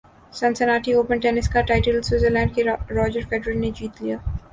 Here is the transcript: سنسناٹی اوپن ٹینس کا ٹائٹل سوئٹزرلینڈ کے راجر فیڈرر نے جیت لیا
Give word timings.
سنسناٹی 0.33 0.93
اوپن 0.93 1.19
ٹینس 1.19 1.49
کا 1.49 1.61
ٹائٹل 1.61 2.01
سوئٹزرلینڈ 2.01 2.55
کے 2.55 2.63
راجر 2.63 3.29
فیڈرر 3.29 3.55
نے 3.55 3.69
جیت 3.75 4.01
لیا 4.01 4.17